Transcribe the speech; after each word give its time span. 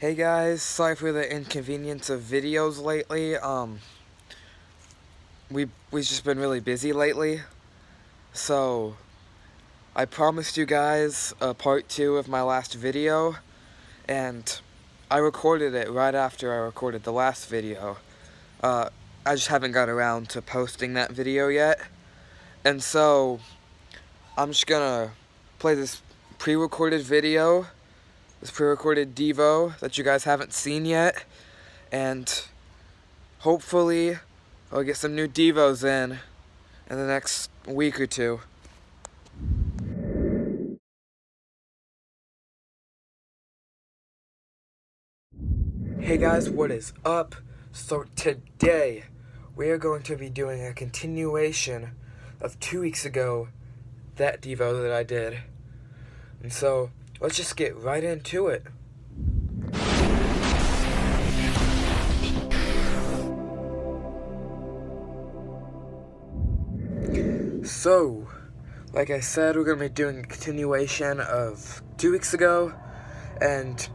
Hey 0.00 0.16
guys, 0.16 0.60
sorry 0.60 0.96
for 0.96 1.12
the 1.12 1.32
inconvenience 1.32 2.10
of 2.10 2.20
videos 2.20 2.82
lately. 2.82 3.36
Um, 3.36 3.78
we 5.48 5.68
we've 5.92 6.04
just 6.04 6.24
been 6.24 6.36
really 6.40 6.58
busy 6.58 6.92
lately, 6.92 7.42
so 8.32 8.96
I 9.94 10.04
promised 10.06 10.56
you 10.56 10.66
guys 10.66 11.32
a 11.40 11.54
part 11.54 11.88
two 11.88 12.16
of 12.16 12.26
my 12.26 12.42
last 12.42 12.74
video, 12.74 13.36
and 14.08 14.60
I 15.12 15.18
recorded 15.18 15.74
it 15.74 15.88
right 15.88 16.14
after 16.14 16.52
I 16.52 16.56
recorded 16.56 17.04
the 17.04 17.12
last 17.12 17.48
video. 17.48 17.98
Uh, 18.64 18.88
I 19.24 19.36
just 19.36 19.46
haven't 19.46 19.72
got 19.72 19.88
around 19.88 20.28
to 20.30 20.42
posting 20.42 20.94
that 20.94 21.12
video 21.12 21.46
yet, 21.46 21.80
and 22.64 22.82
so 22.82 23.38
I'm 24.36 24.50
just 24.50 24.66
gonna 24.66 25.12
play 25.60 25.76
this 25.76 26.02
pre-recorded 26.38 27.02
video 27.02 27.68
this 28.44 28.50
pre-recorded 28.50 29.14
Devo 29.14 29.78
that 29.78 29.96
you 29.96 30.04
guys 30.04 30.24
haven't 30.24 30.52
seen 30.52 30.84
yet. 30.84 31.24
And 31.90 32.44
hopefully 33.38 34.18
I'll 34.70 34.82
get 34.82 34.98
some 34.98 35.16
new 35.16 35.26
Devos 35.26 35.82
in 35.82 36.18
in 36.90 36.98
the 36.98 37.06
next 37.06 37.48
week 37.66 37.98
or 37.98 38.06
two. 38.06 38.40
Hey 45.98 46.18
guys, 46.18 46.50
what 46.50 46.70
is 46.70 46.92
up? 47.02 47.36
So 47.72 48.04
today 48.14 49.04
we 49.56 49.70
are 49.70 49.78
going 49.78 50.02
to 50.02 50.16
be 50.16 50.28
doing 50.28 50.62
a 50.62 50.74
continuation 50.74 51.92
of 52.42 52.60
two 52.60 52.82
weeks 52.82 53.06
ago 53.06 53.48
that 54.16 54.42
Devo 54.42 54.82
that 54.82 54.92
I 54.92 55.02
did. 55.02 55.38
And 56.42 56.52
so 56.52 56.90
let's 57.24 57.38
just 57.38 57.56
get 57.56 57.74
right 57.78 58.04
into 58.04 58.48
it. 58.48 58.62
So, 67.66 68.28
like 68.92 69.08
I 69.08 69.20
said, 69.20 69.56
we're 69.56 69.64
going 69.64 69.78
to 69.78 69.84
be 69.84 69.88
doing 69.88 70.18
a 70.18 70.22
continuation 70.24 71.18
of 71.18 71.82
two 71.96 72.12
weeks 72.12 72.34
ago, 72.34 72.74
and 73.40 73.88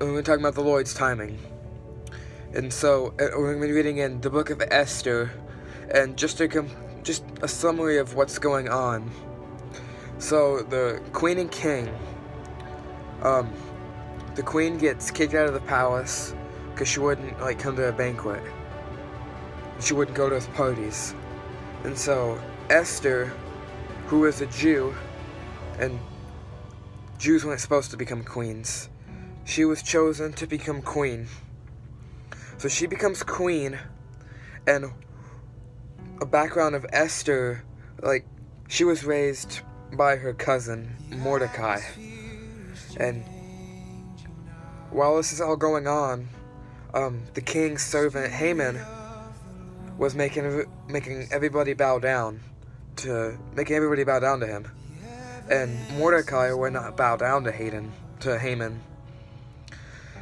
we're 0.00 0.12
be 0.18 0.22
talking 0.22 0.44
about 0.44 0.54
the 0.54 0.62
Lord's 0.62 0.94
timing. 0.94 1.40
And 2.52 2.72
so, 2.72 3.08
uh, 3.18 3.30
we're 3.36 3.54
going 3.54 3.60
to 3.60 3.66
be 3.66 3.72
reading 3.72 3.98
in 3.98 4.20
the 4.20 4.30
book 4.30 4.50
of 4.50 4.62
Esther, 4.70 5.32
and 5.92 6.16
just 6.16 6.40
a, 6.40 6.64
just 7.02 7.24
a 7.42 7.48
summary 7.48 7.98
of 7.98 8.14
what's 8.14 8.38
going 8.38 8.68
on. 8.68 9.10
So 10.24 10.62
the 10.62 11.02
queen 11.12 11.36
and 11.36 11.52
king, 11.52 11.94
um, 13.20 13.52
the 14.36 14.42
queen 14.42 14.78
gets 14.78 15.10
kicked 15.10 15.34
out 15.34 15.46
of 15.48 15.52
the 15.52 15.60
palace 15.60 16.34
because 16.70 16.88
she 16.88 16.98
wouldn't 16.98 17.38
like 17.42 17.58
come 17.58 17.76
to 17.76 17.90
a 17.90 17.92
banquet. 17.92 18.42
She 19.80 19.92
wouldn't 19.92 20.16
go 20.16 20.30
to 20.30 20.36
his 20.36 20.46
parties, 20.46 21.14
and 21.84 21.98
so 21.98 22.40
Esther, 22.70 23.34
who 24.06 24.24
is 24.24 24.40
a 24.40 24.46
Jew, 24.46 24.94
and 25.78 26.00
Jews 27.18 27.44
weren't 27.44 27.60
supposed 27.60 27.90
to 27.90 27.98
become 27.98 28.24
queens, 28.24 28.88
she 29.44 29.66
was 29.66 29.82
chosen 29.82 30.32
to 30.32 30.46
become 30.46 30.80
queen. 30.80 31.26
So 32.56 32.70
she 32.70 32.86
becomes 32.86 33.22
queen, 33.22 33.78
and 34.66 34.86
a 36.22 36.24
background 36.24 36.76
of 36.76 36.86
Esther, 36.94 37.62
like 38.02 38.24
she 38.68 38.84
was 38.84 39.04
raised 39.04 39.60
by 39.96 40.16
her 40.16 40.32
cousin, 40.32 40.96
Mordecai. 41.10 41.80
And 42.96 43.24
while 44.90 45.16
this 45.16 45.32
is 45.32 45.40
all 45.40 45.56
going 45.56 45.86
on, 45.86 46.28
um, 46.92 47.22
the 47.34 47.40
king's 47.40 47.82
servant 47.82 48.32
Haman 48.32 48.80
was 49.98 50.14
making 50.14 50.64
making 50.88 51.28
everybody 51.32 51.74
bow 51.74 51.98
down 51.98 52.40
to 52.96 53.36
making 53.54 53.76
everybody 53.76 54.04
bow 54.04 54.20
down 54.20 54.40
to 54.40 54.46
him, 54.46 54.70
and 55.50 55.76
Mordecai 55.98 56.52
would 56.52 56.72
not 56.72 56.96
bow 56.96 57.16
down 57.16 57.44
to 57.44 57.52
Haman 57.52 57.92
to 58.20 58.38
Haman, 58.38 58.80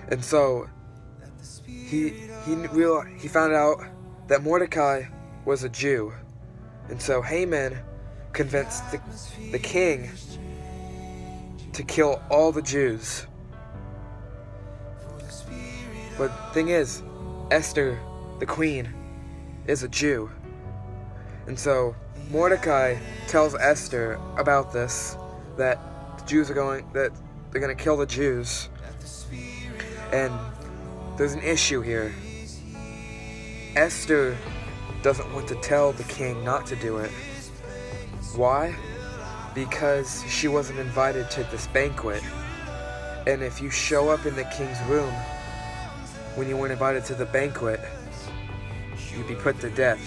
and 0.09 0.25
so 0.25 0.69
he 1.66 2.10
he 2.44 2.54
real 2.72 3.03
he 3.03 3.28
found 3.28 3.53
out 3.53 3.83
that 4.28 4.43
Mordecai 4.43 5.04
was 5.44 5.65
a 5.65 5.69
Jew, 5.69 6.12
and 6.89 7.00
so 7.00 7.21
Haman 7.21 7.78
convinced 8.32 8.91
the, 8.91 9.00
the 9.50 9.59
king 9.59 10.10
to 11.72 11.82
kill 11.82 12.22
all 12.31 12.53
the 12.53 12.62
Jews. 12.62 13.26
But 16.19 16.28
thing 16.53 16.69
is, 16.69 17.03
Esther, 17.50 17.98
the 18.38 18.47
queen, 18.47 18.92
is 19.66 19.82
a 19.82 19.88
Jew. 19.88 20.31
And 21.47 21.59
so 21.59 21.94
Mordecai 22.31 22.97
tells 23.26 23.54
Esther 23.54 24.19
about 24.37 24.72
this, 24.72 25.16
that 25.56 25.78
the 26.19 26.25
Jews 26.25 26.50
are 26.50 26.54
going, 26.54 26.87
that 26.92 27.12
they're 27.50 27.60
going 27.60 27.76
to 27.76 27.82
kill 27.82 27.97
the 27.97 28.06
Jews. 28.06 28.69
And 30.12 30.32
there's 31.16 31.32
an 31.32 31.42
issue 31.42 31.81
here. 31.81 32.15
Esther 33.76 34.37
doesn't 35.03 35.32
want 35.32 35.48
to 35.48 35.54
tell 35.56 35.92
the 35.92 36.04
king 36.04 36.44
not 36.44 36.66
to 36.66 36.76
do 36.76 36.98
it. 36.98 37.10
Why? 38.37 38.75
Because 39.54 40.25
she 40.26 40.48
wasn't 40.48 40.78
invited 40.78 41.31
to 41.32 41.44
this 41.44 41.66
banquet. 41.66 42.22
And 43.26 43.43
if 43.43 43.60
you 43.60 43.69
show 43.70 44.09
up 44.09 44.25
in 44.25 44.34
the 44.34 44.44
king's 44.44 44.81
room 44.88 45.12
when 46.34 46.48
you 46.48 46.56
weren't 46.56 46.72
invited 46.72 47.04
to 47.06 47.15
the 47.15 47.26
banquet, 47.26 47.81
you'd 49.15 49.28
be 49.28 49.34
put 49.34 49.60
to 49.60 49.71
death. 49.71 50.00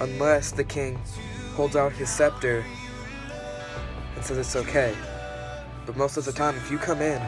Unless 0.00 0.52
the 0.52 0.64
king 0.64 0.98
holds 1.54 1.76
out 1.76 1.92
his 1.92 2.10
scepter 2.10 2.64
and 4.16 4.24
says 4.24 4.38
it's 4.38 4.56
okay. 4.56 4.94
But 5.86 5.96
most 5.96 6.16
of 6.16 6.24
the 6.24 6.32
time, 6.32 6.56
if 6.56 6.70
you 6.70 6.78
come 6.78 7.00
in 7.00 7.22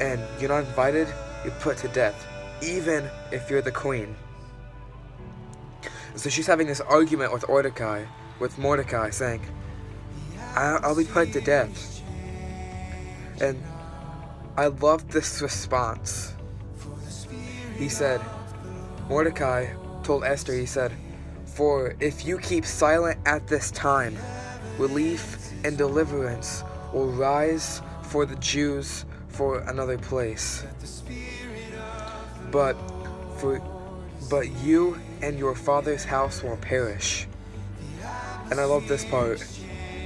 and 0.00 0.20
you're 0.38 0.50
not 0.50 0.64
invited, 0.64 1.08
you're 1.44 1.54
put 1.54 1.78
to 1.78 1.88
death, 1.88 2.26
even 2.62 3.08
if 3.32 3.48
you're 3.48 3.62
the 3.62 3.72
queen. 3.72 4.14
So 6.16 6.30
she's 6.30 6.46
having 6.46 6.66
this 6.66 6.80
argument 6.80 7.32
with 7.32 7.46
Mordecai, 7.46 8.06
with 8.40 8.56
Mordecai, 8.58 9.10
saying, 9.10 9.42
I'll 10.54 10.96
be 10.96 11.04
put 11.04 11.32
to 11.34 11.42
death. 11.42 12.02
And 13.40 13.62
I 14.56 14.68
love 14.68 15.10
this 15.10 15.42
response. 15.42 16.32
He 17.76 17.90
said, 17.90 18.22
Mordecai 19.10 19.74
told 20.02 20.24
Esther, 20.24 20.54
he 20.54 20.64
said, 20.64 20.92
For 21.44 21.94
if 22.00 22.24
you 22.24 22.38
keep 22.38 22.64
silent 22.64 23.18
at 23.26 23.46
this 23.46 23.70
time, 23.70 24.16
relief 24.78 25.52
and 25.64 25.76
deliverance 25.76 26.64
will 26.94 27.12
rise 27.12 27.82
for 28.02 28.24
the 28.24 28.36
Jews 28.36 29.04
for 29.28 29.60
another 29.60 29.98
place. 29.98 30.64
But 32.50 32.74
for 33.36 33.60
but 34.28 34.50
you 34.62 34.98
and 35.22 35.38
your 35.38 35.54
father's 35.54 36.04
house 36.04 36.42
will 36.42 36.56
perish. 36.56 37.26
And 38.50 38.60
I 38.60 38.64
love 38.64 38.86
this 38.88 39.04
part. 39.04 39.44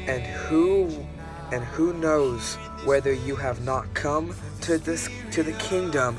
And 0.06 0.22
who 0.22 1.06
and 1.52 1.64
who 1.64 1.92
knows 1.94 2.54
whether 2.84 3.12
you 3.12 3.36
have 3.36 3.62
not 3.62 3.92
come 3.94 4.34
to 4.62 4.78
this 4.78 5.08
to 5.32 5.42
the 5.42 5.52
kingdom 5.54 6.16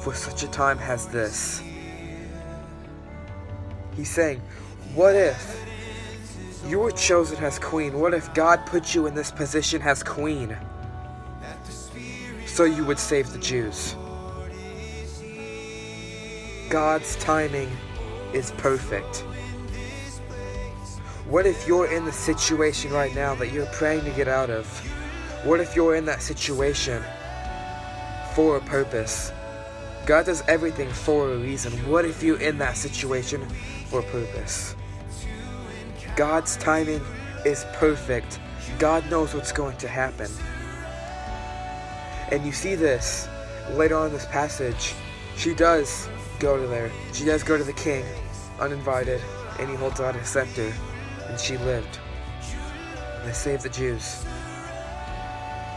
for 0.00 0.14
such 0.14 0.42
a 0.42 0.48
time 0.48 0.78
as 0.78 1.08
this. 1.08 1.62
He's 3.96 4.10
saying, 4.10 4.40
what 4.94 5.16
if 5.16 5.64
you 6.66 6.78
were 6.78 6.92
chosen 6.92 7.42
as 7.42 7.58
queen? 7.58 7.98
What 7.98 8.14
if 8.14 8.32
God 8.34 8.64
put 8.66 8.94
you 8.94 9.06
in 9.06 9.14
this 9.14 9.30
position 9.30 9.82
as 9.82 10.02
queen? 10.02 10.56
So 12.46 12.64
you 12.64 12.84
would 12.84 12.98
save 12.98 13.32
the 13.32 13.38
Jews. 13.38 13.96
God's 16.70 17.16
timing 17.16 17.70
is 18.34 18.50
perfect. 18.58 19.24
What 21.26 21.46
if 21.46 21.66
you're 21.66 21.90
in 21.90 22.04
the 22.04 22.12
situation 22.12 22.92
right 22.92 23.14
now 23.14 23.34
that 23.36 23.52
you're 23.52 23.66
praying 23.66 24.04
to 24.04 24.10
get 24.10 24.28
out 24.28 24.50
of? 24.50 24.66
What 25.44 25.60
if 25.60 25.74
you're 25.74 25.94
in 25.94 26.04
that 26.06 26.20
situation 26.20 27.02
for 28.34 28.58
a 28.58 28.60
purpose? 28.60 29.32
God 30.04 30.26
does 30.26 30.42
everything 30.46 30.90
for 30.90 31.32
a 31.32 31.38
reason. 31.38 31.72
What 31.88 32.04
if 32.04 32.22
you're 32.22 32.40
in 32.40 32.58
that 32.58 32.76
situation 32.76 33.46
for 33.86 34.00
a 34.00 34.04
purpose? 34.04 34.74
God's 36.16 36.58
timing 36.58 37.00
is 37.46 37.64
perfect. 37.74 38.40
God 38.78 39.08
knows 39.10 39.34
what's 39.34 39.52
going 39.52 39.78
to 39.78 39.88
happen. 39.88 40.30
And 42.30 42.44
you 42.44 42.52
see 42.52 42.74
this 42.74 43.26
later 43.70 43.96
on 43.96 44.08
in 44.08 44.12
this 44.12 44.26
passage. 44.26 44.94
She 45.36 45.54
does 45.54 46.08
go 46.38 46.60
to 46.60 46.66
there. 46.66 46.90
She 47.12 47.24
does 47.24 47.42
go 47.42 47.56
to 47.56 47.64
the 47.64 47.72
king, 47.72 48.04
uninvited, 48.60 49.20
and 49.58 49.68
he 49.68 49.76
holds 49.76 50.00
out 50.00 50.14
his 50.14 50.28
scepter, 50.28 50.72
and 51.28 51.38
she 51.38 51.56
lived. 51.58 51.98
They 53.24 53.32
saved 53.32 53.62
the 53.62 53.68
Jews. 53.68 54.24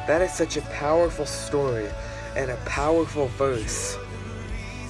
That 0.08 0.22
is 0.22 0.34
such 0.34 0.58
a 0.58 0.62
powerful 0.62 1.26
story 1.26 1.88
and 2.36 2.52
a 2.52 2.58
powerful 2.66 3.28
verse. 3.28 3.98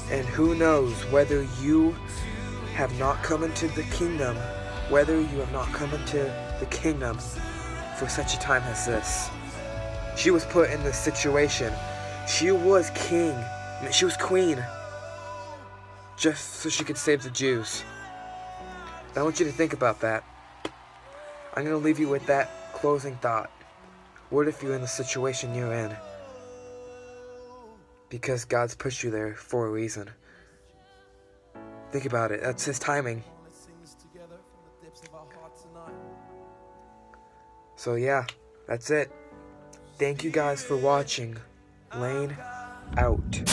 And 0.10 0.26
who 0.28 0.56
knows 0.56 0.94
whether 1.12 1.48
you 1.62 1.96
have 2.74 2.98
not 3.00 3.24
come 3.24 3.44
into 3.44 3.68
the 3.70 3.84
kingdom, 3.84 4.36
whether 4.90 5.20
you 5.20 5.40
have 5.40 5.52
not 5.52 5.68
come 5.74 5.94
into 5.94 6.34
the 6.60 6.66
kingdom 6.68 7.18
for 7.98 8.08
such 8.08 8.34
a 8.34 8.40
time 8.40 8.64
as 8.64 8.86
this. 8.86 9.30
She 10.16 10.32
was 10.32 10.46
put 10.46 10.70
in 10.70 10.84
this 10.84 10.98
situation. 10.98 11.74
She 12.28 12.52
was 12.52 12.90
king. 12.92 13.36
She 13.92 14.06
was 14.06 14.18
queen. 14.18 14.64
Just 16.22 16.58
so 16.58 16.70
she 16.70 16.84
could 16.84 17.00
save 17.00 17.24
the 17.24 17.32
Jews. 17.32 17.84
I 19.16 19.24
want 19.24 19.40
you 19.40 19.46
to 19.48 19.52
think 19.52 19.74
about 19.74 20.02
that. 20.02 20.24
I'm 21.56 21.64
going 21.66 21.76
to 21.76 21.84
leave 21.84 21.98
you 21.98 22.10
with 22.10 22.24
that 22.28 22.48
closing 22.74 23.16
thought. 23.16 23.50
What 24.30 24.48
if 24.48 24.62
you're 24.62 24.76
in 24.76 24.82
the 24.82 24.88
situation 24.88 25.56
you're 25.56 25.74
in? 25.74 25.92
Because 28.10 28.46
God's 28.46 28.76
pushed 28.76 29.02
you 29.02 29.10
there 29.10 29.34
for 29.34 29.66
a 29.66 29.72
reason. 29.72 30.12
Think 31.92 32.06
about 32.06 32.32
it. 32.32 32.42
That's 32.44 32.66
His 32.66 32.78
timing. 32.78 33.24
So 37.78 37.96
yeah, 37.96 38.26
that's 38.68 38.92
it. 38.92 39.12
Thank 39.98 40.24
you 40.24 40.30
guys 40.30 40.64
for 40.64 40.78
watching. 40.78 41.36
Lane 41.96 42.38
out. 42.96 43.51